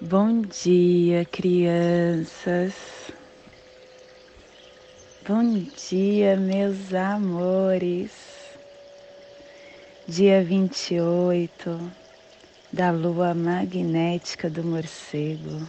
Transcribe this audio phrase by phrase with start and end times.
[0.00, 2.72] Bom dia, crianças.
[5.26, 8.12] Bom dia, meus amores.
[10.06, 11.90] Dia 28
[12.72, 15.66] da lua magnética do morcego.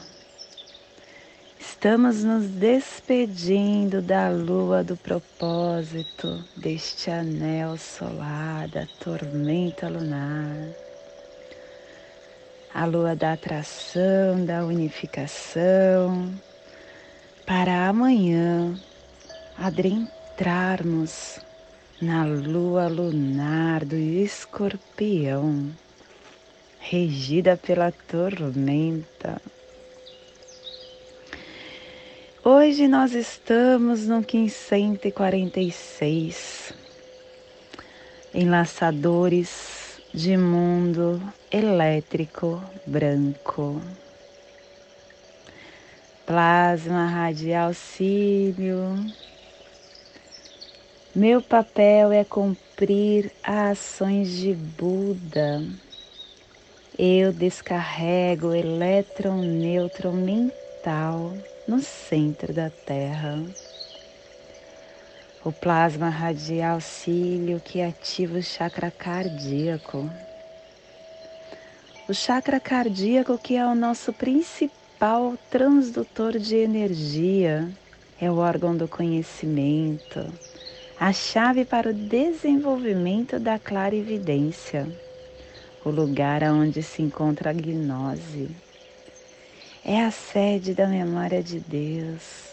[1.60, 10.89] Estamos nos despedindo da lua do propósito, deste anel solar, da tormenta lunar
[12.74, 16.34] a lua da atração, da unificação,
[17.46, 18.74] para amanhã
[19.58, 21.40] adentrarmos
[22.02, 25.70] na lua lunar do escorpião,
[26.80, 29.42] regida pela tormenta.
[32.44, 36.74] Hoje nós estamos no 546,
[38.34, 43.82] enlaçadores de mundo elétrico branco.
[46.26, 48.96] Plasma radial cílio.
[51.16, 55.64] Meu papel é cumprir ações de Buda.
[56.98, 61.34] Eu descarrego o elétron neutro mental
[61.68, 63.44] no centro da Terra
[65.44, 70.10] o plasma radial cílio que ativa o chakra cardíaco.
[72.10, 77.70] O chakra cardíaco, que é o nosso principal transdutor de energia,
[78.20, 80.26] é o órgão do conhecimento,
[81.00, 84.88] a chave para o desenvolvimento da clarividência,
[85.86, 88.50] o lugar onde se encontra a gnose.
[89.86, 92.50] É a sede da memória de Deus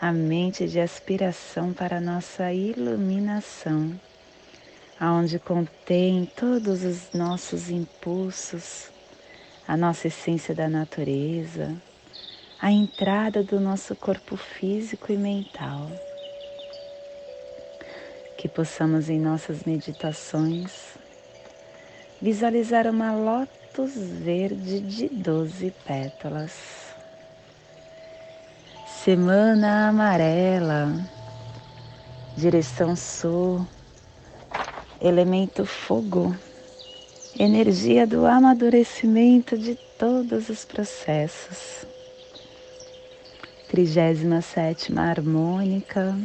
[0.00, 3.92] a mente de aspiração para nossa iluminação,
[4.98, 8.90] aonde contém todos os nossos impulsos,
[9.66, 11.74] a nossa essência da natureza,
[12.60, 15.90] a entrada do nosso corpo físico e mental.
[18.38, 20.96] Que possamos em nossas meditações
[22.20, 26.86] visualizar uma lótus verde de doze pétalas
[29.06, 30.92] Semana amarela,
[32.36, 33.64] direção sul,
[35.00, 36.34] elemento fogo,
[37.38, 41.86] energia do amadurecimento de todos os processos.
[43.68, 46.16] 37 harmônica,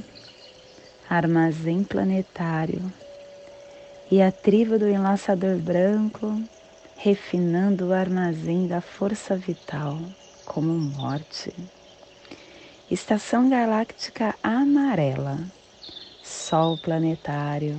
[1.09, 2.81] armazém planetário
[4.09, 6.41] e a tribo do enlaçador branco
[6.95, 9.97] refinando o armazém da força vital
[10.45, 11.51] como morte.
[12.89, 15.39] Estação galáctica amarela,
[16.21, 17.77] Sol planetário,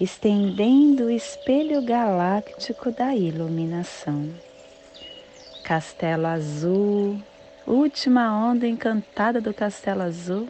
[0.00, 4.28] estendendo o espelho galáctico da iluminação.
[5.62, 7.20] Castelo Azul,
[7.66, 10.48] última onda encantada do Castelo Azul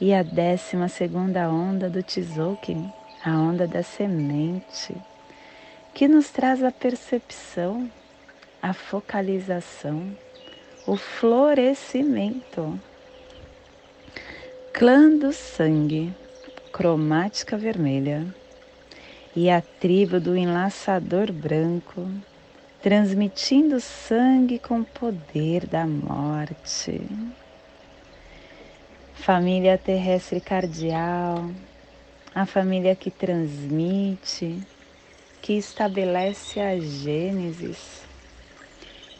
[0.00, 2.92] e a décima segunda onda do Tzolk'in,
[3.24, 4.96] a onda da semente,
[5.94, 7.90] que nos traz a percepção,
[8.62, 10.16] a focalização
[10.88, 12.80] o florescimento.
[14.72, 16.14] Clã do sangue,
[16.78, 18.24] cromática vermelha,
[19.34, 22.08] e a tribo do enlaçador branco,
[22.80, 27.02] transmitindo sangue com poder da morte.
[29.12, 31.50] Família terrestre cardial,
[32.32, 34.62] a família que transmite,
[35.42, 38.02] que estabelece a Gênesis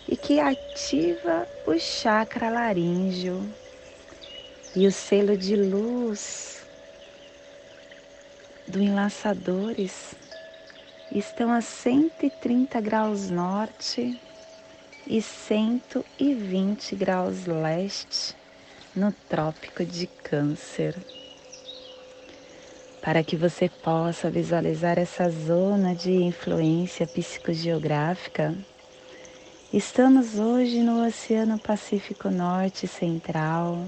[0.09, 3.45] e que ativa o chakra laríngeo
[4.77, 6.58] e o selo de luz
[8.69, 10.15] do enlaçadores
[11.11, 14.21] estão a 130 graus norte
[15.07, 18.37] e 120 graus leste
[18.95, 20.95] no Trópico de Câncer.
[23.01, 28.55] Para que você possa visualizar essa zona de influência psicogeográfica,
[29.71, 33.85] Estamos hoje no Oceano Pacífico Norte Central,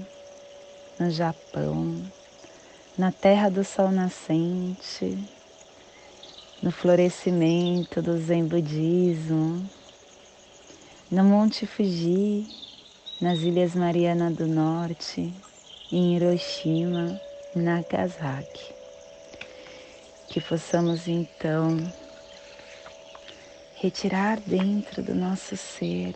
[0.99, 1.99] no Japão,
[3.01, 5.17] na terra do sol nascente,
[6.61, 9.67] no florescimento do Zen Budismo,
[11.09, 12.47] no Monte Fuji,
[13.19, 15.33] nas Ilhas Mariana do Norte,
[15.91, 17.19] em Hiroshima,
[17.55, 18.71] Nagasaki.
[20.29, 21.79] Que possamos então
[23.77, 26.13] retirar dentro do nosso ser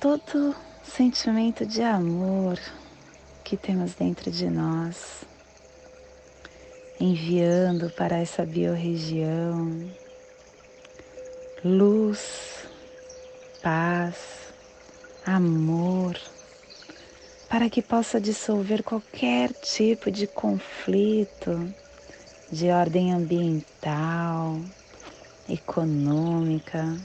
[0.00, 2.58] todo sentimento de amor
[3.46, 5.24] que temos dentro de nós,
[6.98, 9.88] enviando para essa biorregião
[11.64, 12.66] luz,
[13.62, 14.16] paz,
[15.24, 16.18] amor,
[17.48, 21.72] para que possa dissolver qualquer tipo de conflito
[22.50, 24.60] de ordem ambiental,
[25.48, 26.96] econômica,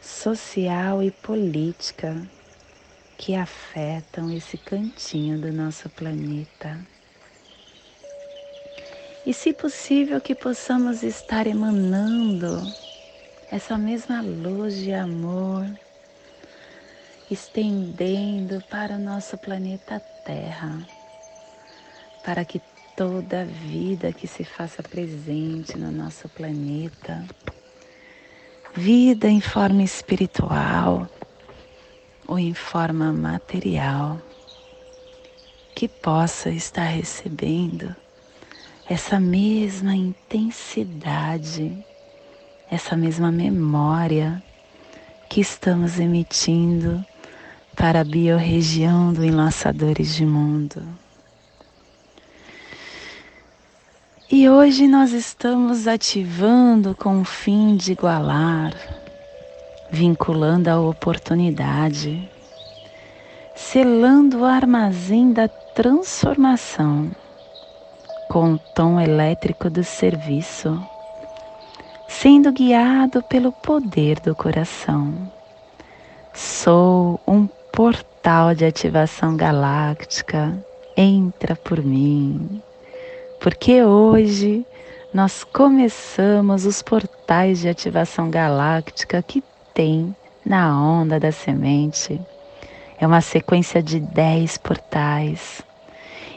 [0.00, 2.26] social e política
[3.16, 6.78] que afetam esse cantinho do nosso planeta.
[9.24, 12.62] E se possível que possamos estar emanando
[13.50, 15.66] essa mesma luz de amor,
[17.30, 20.86] estendendo para o nosso planeta Terra,
[22.24, 22.60] para que
[22.96, 27.24] toda vida que se faça presente no nosso planeta,
[28.74, 31.08] vida em forma espiritual
[32.26, 34.20] ou em forma material,
[35.74, 37.94] que possa estar recebendo
[38.88, 41.76] essa mesma intensidade,
[42.70, 44.42] essa mesma memória
[45.28, 47.04] que estamos emitindo
[47.76, 50.82] para a biorregião do Enlaçadores de Mundo.
[54.30, 58.72] E hoje nós estamos ativando com o fim de igualar,
[59.90, 62.28] vinculando a oportunidade,
[63.54, 67.10] selando o armazém da transformação
[68.28, 70.82] com o tom elétrico do serviço,
[72.08, 75.14] sendo guiado pelo poder do coração.
[76.34, 80.52] Sou um portal de ativação galáctica,
[80.96, 82.60] entra por mim,
[83.40, 84.66] porque hoje
[85.14, 89.42] nós começamos os portais de ativação galáctica que
[89.76, 92.18] tem na onda da semente.
[92.98, 95.62] É uma sequência de 10 portais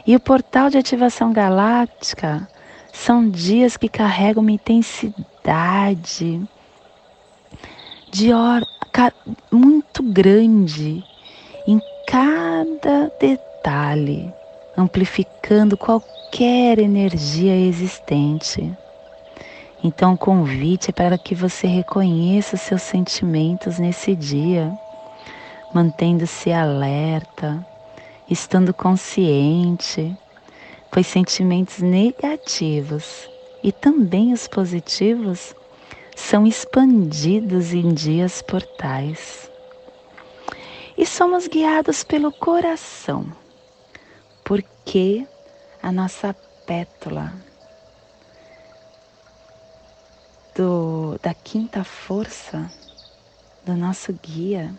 [0.06, 2.46] e o portal de ativação galáctica
[2.92, 6.42] são dias que carregam uma intensidade
[8.12, 8.62] de or
[9.50, 11.02] muito grande
[11.66, 14.30] em cada detalhe,
[14.76, 18.70] amplificando qualquer energia existente.
[19.82, 24.70] Então, o convite é para que você reconheça os seus sentimentos nesse dia,
[25.72, 27.66] mantendo-se alerta,
[28.28, 30.14] estando consciente,
[30.90, 33.26] pois sentimentos negativos
[33.62, 35.54] e também os positivos
[36.14, 39.50] são expandidos em dias portais.
[40.98, 43.26] E somos guiados pelo coração,
[44.44, 45.26] porque
[45.82, 46.36] a nossa
[46.66, 47.32] pétala
[50.54, 52.70] do, da quinta força
[53.64, 54.74] do nosso guia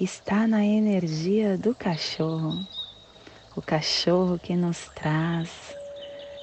[0.00, 2.66] está na energia do cachorro.
[3.54, 5.50] O cachorro que nos traz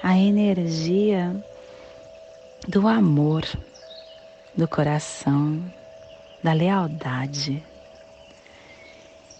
[0.02, 1.34] a energia
[2.68, 3.42] do amor,
[4.56, 5.62] do coração,
[6.42, 7.62] da lealdade.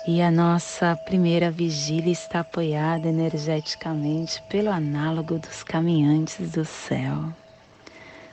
[0.07, 7.33] E a nossa primeira vigília está apoiada energeticamente pelo análogo dos caminhantes do céu,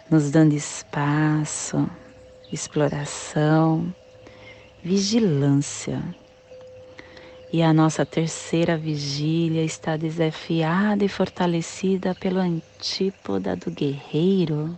[0.09, 1.89] nos dando espaço,
[2.51, 3.93] exploração
[4.83, 6.01] vigilância.
[7.51, 14.77] E a nossa terceira vigília está desafiada e fortalecida pelo antípoda do guerreiro,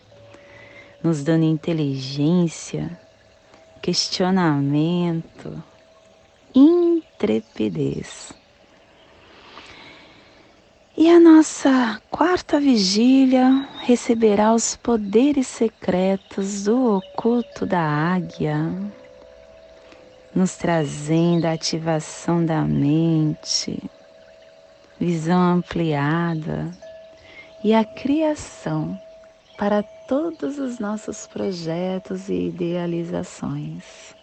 [1.04, 3.00] nos dando inteligência,
[3.82, 5.64] questionamento,
[6.54, 8.39] intrepidez.
[11.02, 18.58] E a nossa quarta vigília receberá os poderes secretos do oculto da águia
[20.36, 23.82] nos trazendo a ativação da mente,
[25.00, 26.70] visão ampliada
[27.64, 29.00] e a criação
[29.58, 34.14] para todos os nossos projetos e idealizações.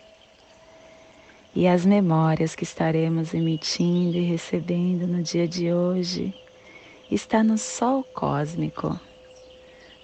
[1.54, 6.34] E as memórias que estaremos emitindo e recebendo no dia de hoje
[7.10, 8.98] está no Sol cósmico,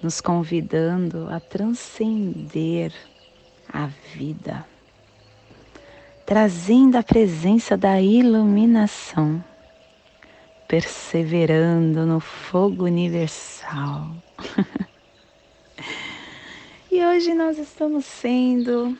[0.02, 2.92] nos convidando a transcender
[3.72, 4.66] a vida
[6.32, 9.44] trazendo a presença da iluminação,
[10.66, 14.06] perseverando no fogo universal.
[16.90, 18.96] e hoje nós estamos sendo,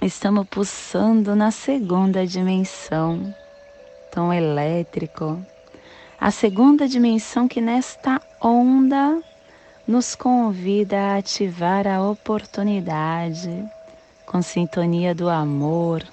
[0.00, 3.34] estamos pulsando na segunda dimensão,
[4.12, 5.44] tom elétrico,
[6.20, 9.22] a segunda dimensão que nesta onda
[9.86, 13.64] nos convida a ativar a oportunidade
[14.26, 16.04] com sintonia do amor,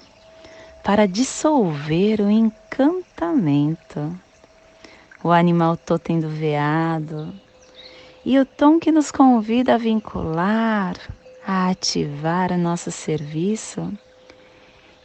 [0.84, 4.18] para dissolver o encantamento.
[5.24, 7.34] O animal totem do veado
[8.24, 10.96] e o tom que nos convida a vincular
[11.46, 13.92] a ativar o nosso serviço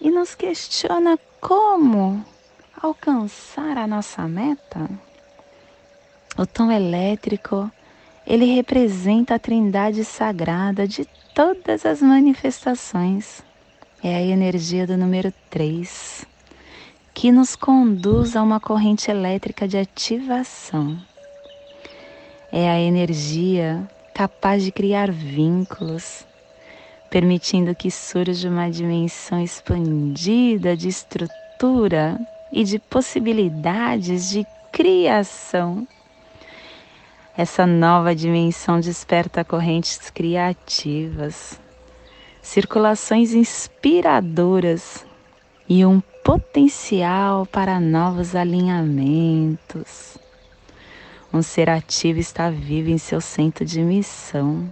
[0.01, 2.25] e nos questiona como
[2.83, 4.89] alcançar a nossa meta?
[6.37, 7.71] O tom elétrico,
[8.27, 13.43] ele representa a trindade sagrada de todas as manifestações.
[14.03, 16.25] É a energia do número 3,
[17.13, 20.99] que nos conduz a uma corrente elétrica de ativação.
[22.51, 26.27] É a energia capaz de criar vínculos,
[27.11, 32.19] permitindo que surja uma dimensão expandida de estrutura
[32.53, 35.87] e de possibilidades de criação.
[37.37, 41.61] Essa nova dimensão desperta correntes criativas,
[42.43, 45.07] circulações inspiradoras
[45.69, 50.19] e um potencial para novos alinhamentos.
[51.33, 54.71] Um ser ativo está vivo em seu centro de missão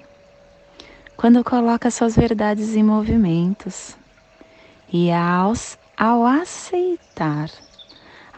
[1.19, 3.97] quando coloca suas verdades em movimentos
[4.93, 5.53] e ao,
[5.97, 7.51] ao aceitar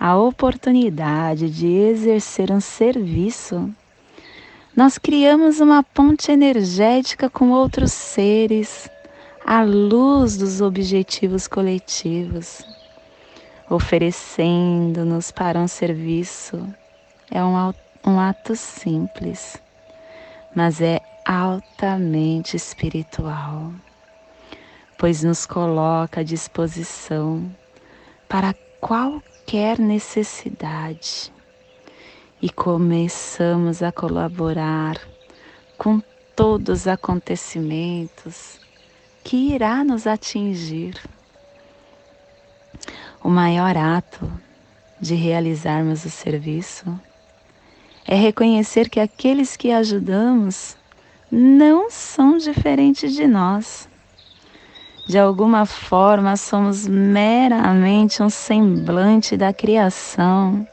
[0.01, 3.71] a oportunidade de exercer um serviço,
[4.75, 8.89] nós criamos uma ponte energética com outros seres
[9.45, 12.65] à luz dos objetivos coletivos,
[13.69, 16.67] oferecendo-nos para um serviço.
[17.31, 17.75] É um,
[18.07, 19.61] um ato simples,
[20.57, 23.71] mas é altamente espiritual,
[24.97, 27.45] pois nos coloca à disposição
[28.27, 29.30] para qualquer
[29.81, 31.33] necessidade
[32.41, 34.97] e começamos a colaborar
[35.77, 36.01] com
[36.37, 38.61] todos os acontecimentos
[39.25, 40.95] que irá nos atingir.
[43.25, 44.31] O maior ato
[45.01, 46.87] de realizarmos o serviço
[48.07, 50.77] é reconhecer que aqueles que ajudamos
[51.29, 53.90] não são diferentes de nós.
[55.11, 60.65] De alguma forma, somos meramente um semblante da criação,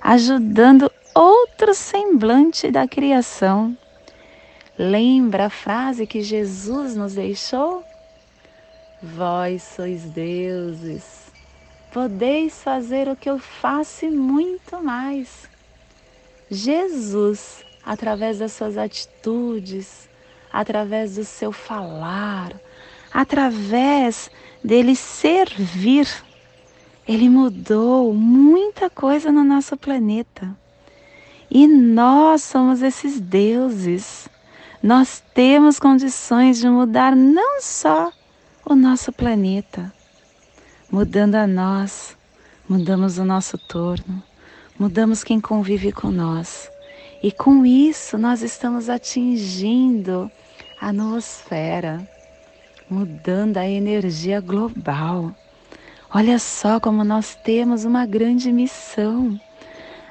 [0.00, 3.78] ajudando outro semblante da criação.
[4.76, 7.84] Lembra a frase que Jesus nos deixou?
[9.00, 11.30] Vós sois deuses,
[11.92, 15.48] podeis fazer o que eu faço e muito mais.
[16.50, 20.08] Jesus através das suas atitudes,
[20.52, 22.60] através do seu falar,
[23.12, 24.30] através
[24.62, 26.08] dele servir.
[27.06, 30.56] Ele mudou muita coisa no nosso planeta.
[31.50, 34.28] E nós somos esses deuses.
[34.82, 38.12] Nós temos condições de mudar não só
[38.64, 39.92] o nosso planeta,
[40.90, 42.16] mudando a nós,
[42.68, 44.22] mudamos o nosso torno,
[44.78, 46.70] mudamos quem convive com nós
[47.22, 50.30] e com isso nós estamos atingindo
[50.80, 52.08] a noosfera,
[52.90, 55.34] mudando a energia global.
[56.12, 59.38] Olha só como nós temos uma grande missão.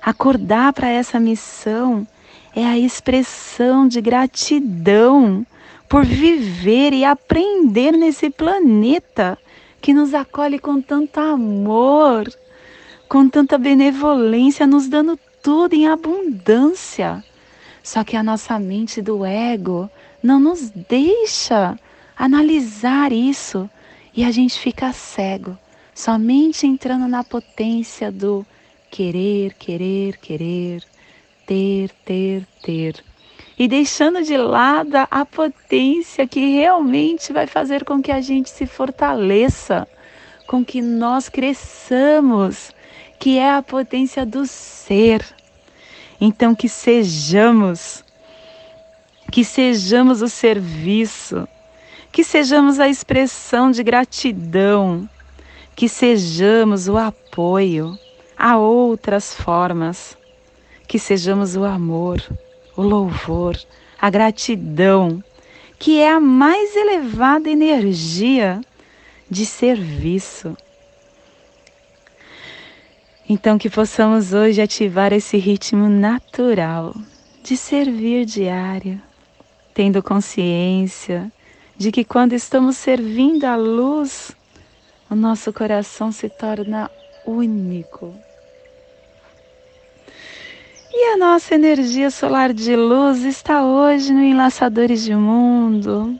[0.01, 2.07] Acordar para essa missão
[2.55, 5.45] é a expressão de gratidão
[5.89, 9.37] por viver e aprender nesse planeta
[9.81, 12.29] que nos acolhe com tanto amor,
[13.07, 17.23] com tanta benevolência, nos dando tudo em abundância.
[17.81, 19.89] Só que a nossa mente do ego
[20.21, 21.77] não nos deixa
[22.17, 23.69] analisar isso
[24.15, 25.57] e a gente fica cego,
[25.93, 28.45] somente entrando na potência do
[28.89, 30.83] querer, querer, querer,
[31.45, 33.03] ter, ter, ter.
[33.59, 38.65] E deixando de lado a potência que realmente vai fazer com que a gente se
[38.65, 39.87] fortaleça,
[40.47, 42.71] com que nós cresçamos,
[43.19, 45.23] que é a potência do ser.
[46.19, 48.03] Então que sejamos,
[49.31, 51.47] que sejamos o serviço,
[52.17, 55.07] que sejamos a expressão de gratidão,
[55.75, 57.95] que sejamos o apoio
[58.35, 60.17] a outras formas,
[60.87, 62.19] que sejamos o amor,
[62.75, 63.55] o louvor,
[64.01, 65.23] a gratidão,
[65.77, 68.61] que é a mais elevada energia
[69.29, 70.57] de serviço.
[73.29, 76.95] Então, que possamos hoje ativar esse ritmo natural
[77.43, 78.99] de servir diário,
[79.71, 81.31] tendo consciência
[81.77, 84.35] de que quando estamos servindo a luz,
[85.09, 86.89] o nosso coração se torna
[87.25, 88.13] único.
[90.91, 96.19] E a nossa energia solar de luz está hoje no Enlaçadores de Mundo,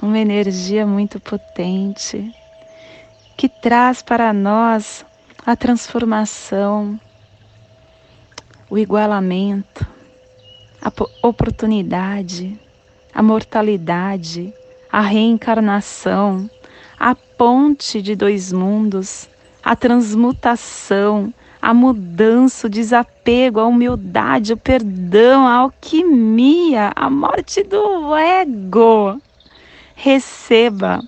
[0.00, 2.32] uma energia muito potente
[3.36, 5.04] que traz para nós
[5.44, 6.98] a transformação,
[8.70, 9.86] o igualamento,
[10.80, 10.90] a
[11.22, 12.58] oportunidade,
[13.12, 14.54] a mortalidade,
[14.96, 16.48] a reencarnação,
[16.98, 19.28] a ponte de dois mundos,
[19.62, 28.16] a transmutação, a mudança, o desapego, a humildade, o perdão, a alquimia, a morte do
[28.16, 29.20] ego.
[29.94, 31.02] Receba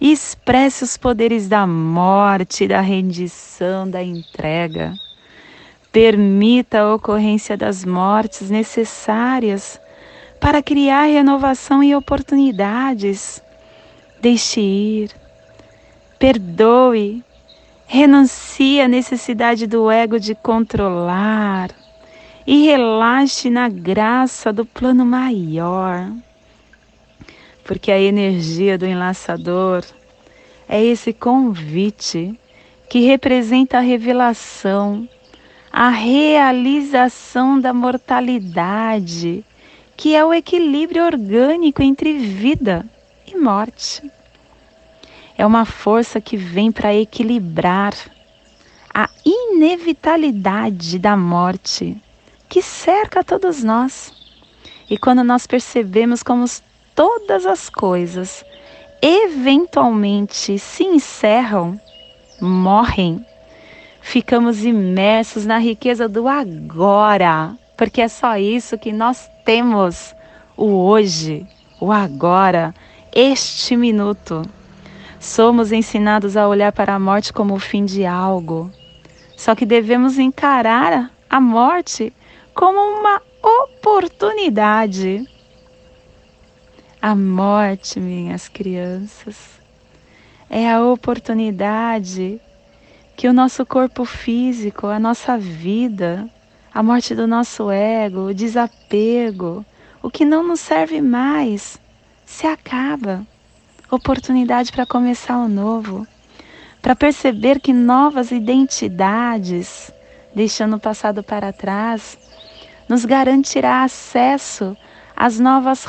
[0.00, 4.94] e expresse os poderes da morte, da rendição, da entrega.
[5.92, 9.78] Permita a ocorrência das mortes necessárias
[10.44, 13.42] para criar renovação e oportunidades.
[14.20, 15.10] Deixe ir,
[16.18, 17.24] perdoe,
[17.86, 21.70] renuncie à necessidade do ego de controlar
[22.46, 26.12] e relaxe na graça do plano maior.
[27.64, 29.82] Porque a energia do enlaçador
[30.68, 32.38] é esse convite
[32.90, 35.08] que representa a revelação,
[35.72, 39.42] a realização da mortalidade,
[39.96, 42.84] que é o equilíbrio orgânico entre vida
[43.26, 44.02] e morte
[45.36, 47.92] é uma força que vem para equilibrar
[48.92, 52.00] a inevitabilidade da morte
[52.48, 54.12] que cerca todos nós.
[54.88, 56.44] E quando nós percebemos como
[56.94, 58.44] todas as coisas
[59.02, 61.78] eventualmente se encerram,
[62.40, 63.24] morrem,
[64.00, 70.14] ficamos imersos na riqueza do agora, porque é só isso que nós temos:
[70.56, 71.46] o hoje,
[71.80, 72.74] o agora,
[73.14, 74.42] este minuto.
[75.20, 78.70] Somos ensinados a olhar para a morte como o fim de algo.
[79.36, 82.12] Só que devemos encarar a morte
[82.54, 85.28] como uma oportunidade.
[87.00, 89.36] A morte, minhas crianças,
[90.48, 92.40] é a oportunidade
[93.16, 96.28] que o nosso corpo físico, a nossa vida,
[96.74, 99.64] a morte do nosso ego, o desapego,
[100.02, 101.80] o que não nos serve mais,
[102.26, 103.24] se acaba
[103.88, 106.04] oportunidade para começar o novo,
[106.82, 109.92] para perceber que novas identidades,
[110.34, 112.18] deixando o passado para trás,
[112.88, 114.76] nos garantirá acesso
[115.16, 115.84] às novas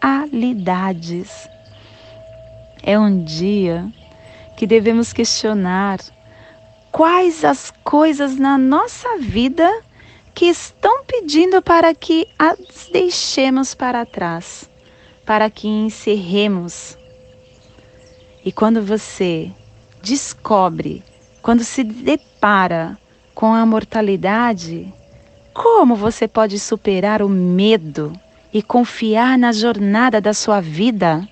[0.00, 1.48] realidades.
[2.84, 3.84] É um dia
[4.56, 5.98] que devemos questionar
[6.92, 9.68] quais as coisas na nossa vida
[10.34, 14.68] que estão pedindo para que as deixemos para trás,
[15.24, 16.98] para que encerremos
[18.44, 19.50] e quando você
[20.02, 21.02] descobre,
[21.40, 22.98] quando se depara
[23.34, 24.92] com a mortalidade,
[25.54, 28.12] como você pode superar o medo
[28.52, 31.26] e confiar na jornada da sua vida?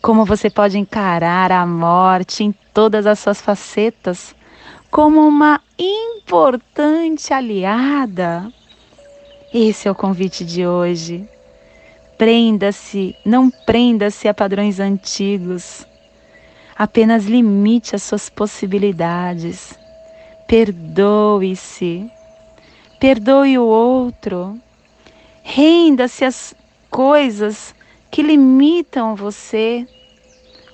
[0.00, 4.34] Como você pode encarar a morte em todas as suas facetas
[4.92, 8.52] como uma importante aliada?
[9.52, 11.26] Esse é o convite de hoje.
[12.18, 15.86] Prenda-se, não prenda-se a padrões antigos.
[16.76, 19.78] Apenas limite as suas possibilidades.
[20.46, 22.06] Perdoe-se.
[23.00, 24.60] Perdoe o outro.
[25.42, 26.54] Renda-se às
[26.90, 27.74] coisas
[28.10, 29.86] que limitam você.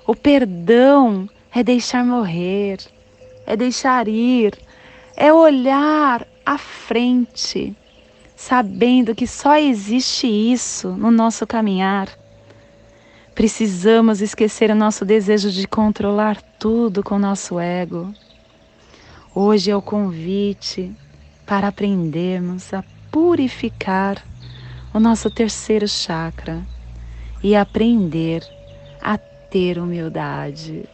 [0.04, 2.78] O perdão é deixar morrer,
[3.48, 4.58] é deixar ir,
[5.16, 7.74] é olhar à frente,
[8.36, 12.10] sabendo que só existe isso no nosso caminhar.
[13.34, 18.12] Precisamos esquecer o nosso desejo de controlar tudo com nosso ego.
[19.34, 20.94] Hoje é o convite
[21.46, 24.22] para aprendermos a purificar
[24.92, 26.62] o nosso terceiro chakra
[27.42, 28.46] e aprender
[29.00, 30.86] a ter humildade.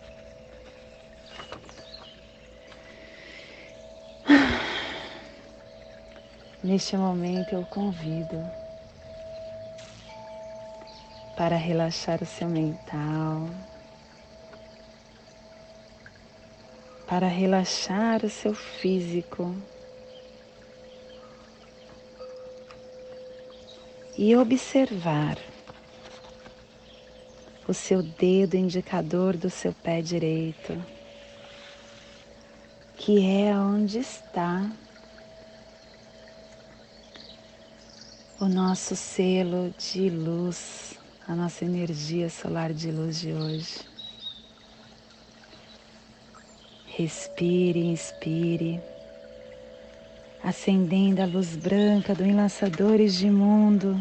[6.64, 8.42] Neste momento eu convido
[11.37, 13.50] para relaxar o seu mental,
[17.07, 19.55] para relaxar o seu físico.
[24.16, 25.37] E observar
[27.68, 30.83] o seu dedo indicador do seu pé direito,
[32.96, 34.70] que é onde está
[38.44, 43.80] o nosso selo de luz a nossa energia solar de luz de hoje.
[46.85, 48.83] Respire, inspire,
[50.42, 53.98] acendendo a luz branca do enlaçadores de mundo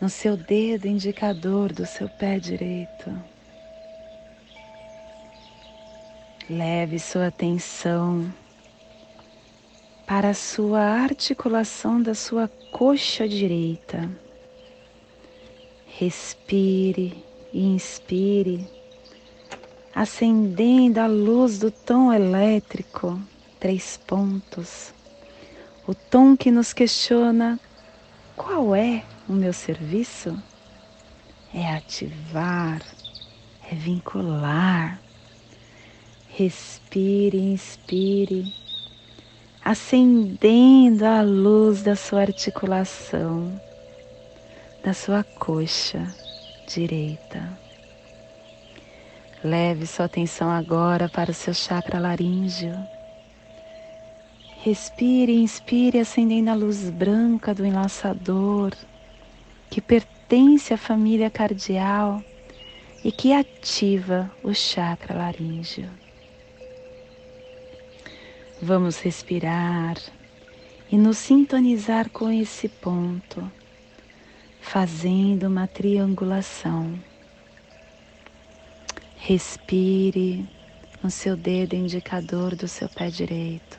[0.00, 3.16] no seu dedo indicador do seu pé direito.
[6.50, 8.28] Leve sua atenção
[10.08, 14.10] para a sua articulação da sua coxa direita
[15.98, 18.64] Respire e inspire,
[19.92, 23.20] acendendo a luz do tom elétrico,
[23.58, 24.94] três pontos.
[25.88, 27.58] O tom que nos questiona
[28.36, 30.40] qual é o meu serviço?
[31.52, 32.80] É ativar,
[33.68, 35.00] é vincular.
[36.28, 38.54] Respire, inspire,
[39.70, 43.52] acendendo a luz da sua articulação,
[44.82, 46.08] da sua coxa
[46.66, 47.46] direita.
[49.44, 52.74] Leve sua atenção agora para o seu chakra laríngeo.
[54.62, 58.72] Respire e inspire, acendendo a luz branca do enlaçador,
[59.68, 62.24] que pertence à família cardial
[63.04, 66.07] e que ativa o chakra laríngeo.
[68.60, 69.96] Vamos respirar
[70.90, 73.48] e nos sintonizar com esse ponto
[74.60, 76.98] fazendo uma triangulação.
[79.16, 80.44] Respire
[81.02, 83.78] no seu dedo indicador do seu pé direito.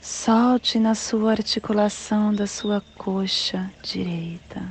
[0.00, 4.62] Solte na sua articulação da sua coxa direita.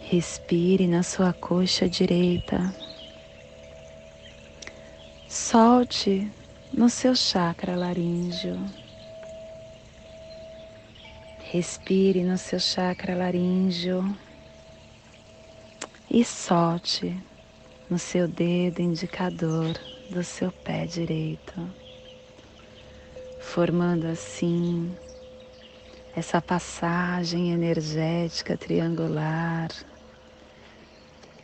[0.00, 2.89] Respire na sua coxa direita.
[5.32, 6.28] Solte
[6.72, 8.58] no seu chakra laríngeo.
[11.52, 14.02] Respire no seu chakra laríngeo.
[16.10, 17.16] E solte
[17.88, 19.78] no seu dedo indicador
[20.10, 21.54] do seu pé direito,
[23.38, 24.92] formando assim
[26.16, 29.68] essa passagem energética triangular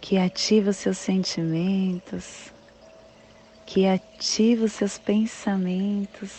[0.01, 2.56] que ativa os seus sentimentos,
[3.67, 6.31] que ativa os seus pensamentos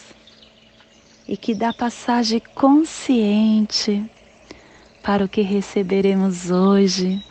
[1.27, 4.09] e que dá passagem consciente
[5.03, 7.21] para o que receberemos hoje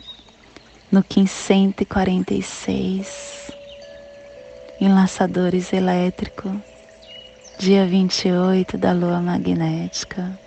[0.91, 3.47] no 546
[4.79, 6.55] Enlaçadores elétrico,
[7.57, 10.39] dia 28 da lua magnética.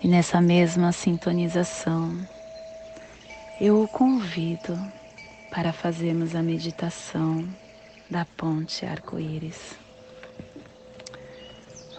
[0.00, 2.16] E nessa mesma sintonização,
[3.60, 4.78] eu o convido
[5.52, 7.46] para fazermos a meditação
[8.10, 9.76] da ponte arco-íris.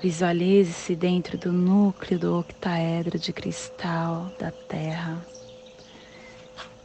[0.01, 5.23] Visualize-se dentro do núcleo do octaedro de cristal da Terra,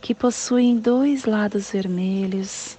[0.03, 2.77] que possuem dois lados vermelhos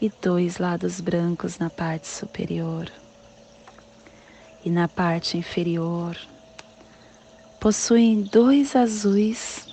[0.00, 2.90] e dois lados brancos na parte superior.
[4.64, 6.16] E na parte inferior,
[7.58, 9.66] possuem dois azuis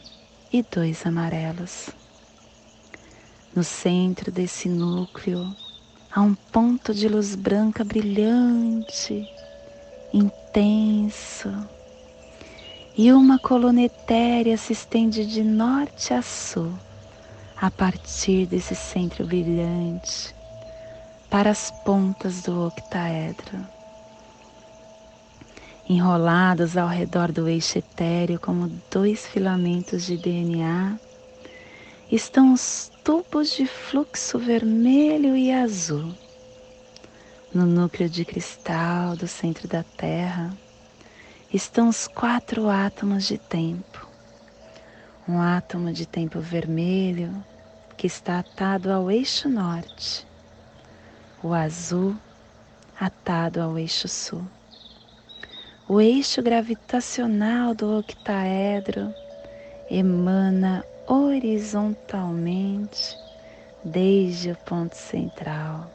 [0.52, 1.99] e dois amarelos.
[3.56, 5.56] No centro desse núcleo
[6.12, 9.28] há um ponto de luz branca brilhante
[10.14, 11.52] intenso.
[12.98, 16.74] E uma coluna etérea se estende de norte a sul,
[17.56, 20.36] a partir desse centro brilhante,
[21.30, 23.66] para as pontas do octaedro.
[25.88, 31.00] Enrolados ao redor do eixo etéreo como dois filamentos de DNA,
[32.12, 36.14] estão os tubos de fluxo vermelho e azul
[37.54, 40.56] no núcleo de cristal do centro da Terra
[41.52, 44.08] estão os quatro átomos de tempo.
[45.28, 47.44] Um átomo de tempo vermelho
[47.98, 50.28] que está atado ao eixo norte,
[51.42, 52.16] o azul
[53.00, 54.46] atado ao eixo sul.
[55.88, 59.12] O eixo gravitacional do octaedro
[59.90, 63.18] emana horizontalmente
[63.84, 65.90] desde o ponto central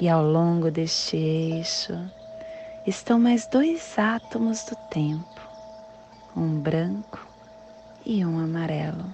[0.00, 1.92] e ao longo deste eixo
[2.86, 5.42] estão mais dois átomos do tempo,
[6.34, 7.28] um branco
[8.06, 9.04] e um amarelo,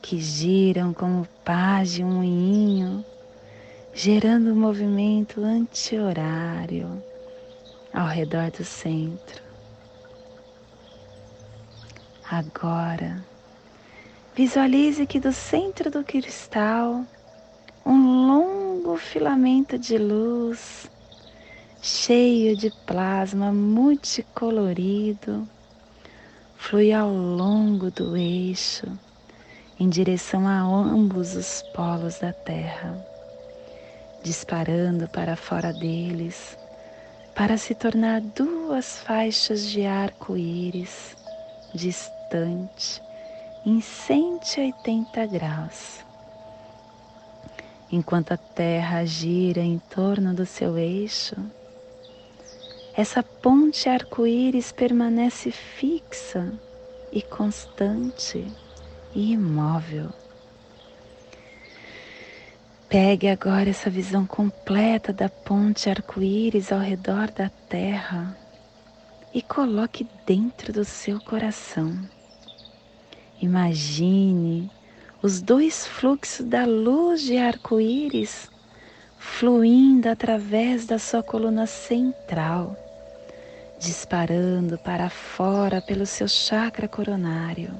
[0.00, 3.04] que giram como pás de um moinho,
[3.92, 7.02] gerando um movimento anti-horário
[7.92, 9.42] ao redor do centro.
[12.30, 13.31] Agora,
[14.34, 17.04] visualize que do centro do cristal
[17.84, 20.90] um longo filamento de luz
[21.82, 25.46] cheio de plasma multicolorido
[26.56, 28.86] flui ao longo do eixo
[29.78, 32.96] em direção a ambos os polos da Terra,
[34.22, 36.56] disparando para fora deles
[37.34, 41.16] para se tornar duas faixas de arco-íris
[41.74, 43.02] distante
[43.64, 46.04] em 180 graus
[47.92, 51.36] enquanto a Terra gira em torno do seu eixo,
[52.96, 56.52] essa ponte arco-íris permanece fixa
[57.12, 58.50] e constante
[59.14, 60.08] e imóvel.
[62.88, 68.36] Pegue agora essa visão completa da ponte arco-íris ao redor da Terra
[69.32, 71.98] e coloque dentro do seu coração.
[73.42, 74.70] Imagine
[75.20, 78.48] os dois fluxos da luz de arco-íris
[79.18, 82.76] fluindo através da sua coluna central,
[83.80, 87.74] disparando para fora pelo seu chakra coronário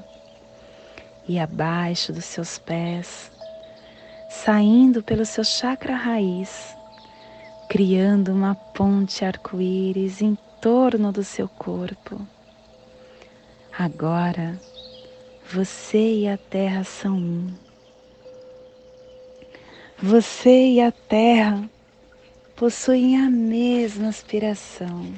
[1.25, 3.31] e abaixo dos seus pés,
[4.29, 6.75] saindo pelo seu chakra raiz,
[7.69, 12.19] criando uma ponte arco-íris em torno do seu corpo.
[13.79, 14.59] Agora,
[15.53, 17.53] você e a Terra são um.
[20.01, 21.69] Você e a Terra
[22.55, 25.13] possuem a mesma aspiração.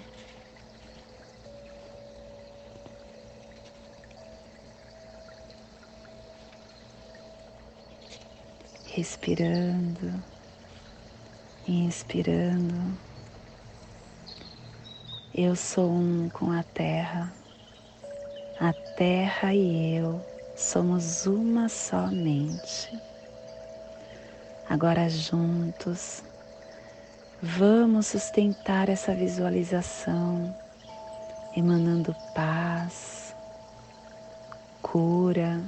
[8.87, 10.21] Respirando,
[11.65, 12.97] inspirando.
[15.33, 17.44] Eu sou um com a Terra.
[18.57, 20.21] A Terra e eu
[20.55, 22.97] somos uma só mente.
[24.69, 26.23] Agora juntos,
[27.41, 30.55] vamos sustentar essa visualização,
[31.53, 33.35] emanando paz,
[34.81, 35.61] cura,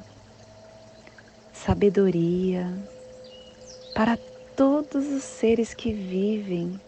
[1.52, 2.73] sabedoria
[3.93, 4.17] para
[4.56, 6.80] todos os seres que vivem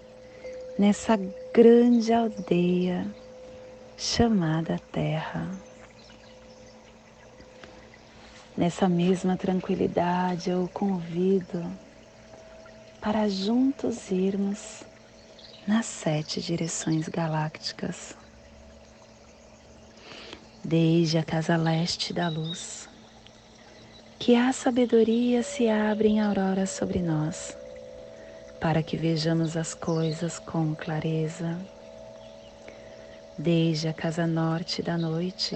[0.78, 1.20] nessa
[1.54, 3.06] grande aldeia
[3.98, 5.69] chamada Terra.
[8.60, 11.65] Nessa mesma tranquilidade, eu o convido
[13.00, 14.84] para juntos irmos
[15.65, 18.17] nas sete direções galácticas,
[20.62, 22.89] desde a casa leste da luz,
[24.19, 27.58] que a sabedoria se abre em aurora sobre nós,
[28.60, 31.58] para que vejamos as coisas com clareza,
[33.38, 35.56] desde a casa norte da noite,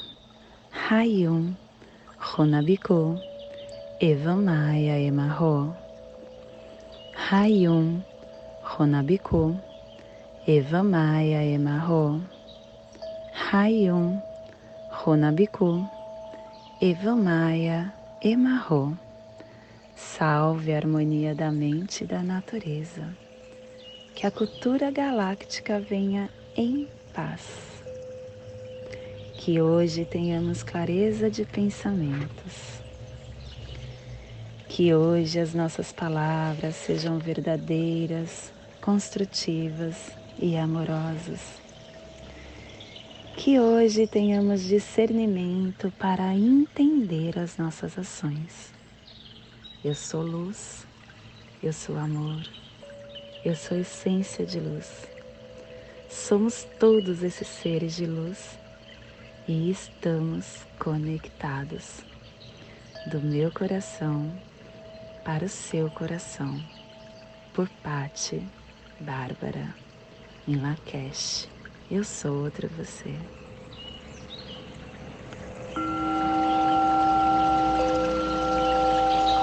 [0.91, 1.55] Rayum,
[2.19, 3.17] Runabiku,
[4.01, 5.73] Eva Maia Emarro,
[7.29, 8.03] Rayum,
[8.61, 9.57] Ronabiku,
[10.45, 12.19] Eva Maia Emarro,
[13.33, 14.21] Rayum,
[14.91, 15.89] Ronabiku,
[16.81, 18.97] Eva Maia Emarro.
[19.95, 23.15] Salve a harmonia da mente e da natureza.
[24.13, 27.80] Que a cultura galáctica venha em paz.
[29.43, 32.79] Que hoje tenhamos clareza de pensamentos
[34.69, 41.39] que hoje as nossas palavras sejam verdadeiras, construtivas e amorosas.
[43.35, 48.71] Que hoje tenhamos discernimento para entender as nossas ações.
[49.83, 50.85] Eu sou luz,
[51.63, 52.47] eu sou amor,
[53.43, 55.07] eu sou essência de luz.
[56.07, 58.60] Somos todos esses seres de luz
[59.47, 62.01] e estamos conectados.
[63.09, 64.31] Do meu coração
[65.23, 66.61] para o seu coração,
[67.53, 68.41] por Patti
[68.99, 69.73] Bárbara,
[70.47, 71.49] em Lakesh.
[71.89, 73.40] Eu sou outra você.